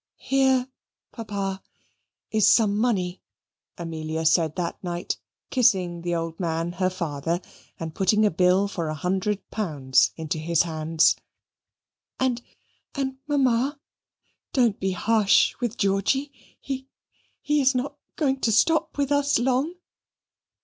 "Here, 0.17 0.67
Papa, 1.11 1.61
is 2.31 2.47
some 2.47 2.75
money," 2.75 3.21
Amelia 3.77 4.25
said 4.25 4.55
that 4.55 4.83
night, 4.83 5.17
kissing 5.51 6.01
the 6.01 6.15
old 6.15 6.39
man, 6.39 6.71
her 6.71 6.89
father, 6.89 7.39
and 7.79 7.93
putting 7.93 8.25
a 8.25 8.31
bill 8.31 8.67
for 8.67 8.87
a 8.87 8.95
hundred 8.95 9.47
pounds 9.51 10.09
into 10.15 10.39
his 10.39 10.63
hands. 10.63 11.17
"And 12.19 12.41
and, 12.95 13.17
Mamma, 13.27 13.79
don't 14.53 14.79
be 14.79 14.93
harsh 14.93 15.53
with 15.59 15.77
Georgy. 15.77 16.31
He 16.59 16.87
he 17.39 17.61
is 17.61 17.75
not 17.75 17.99
going 18.15 18.39
to 18.39 18.51
stop 18.51 18.97
with 18.97 19.11
us 19.11 19.37
long." 19.37 19.75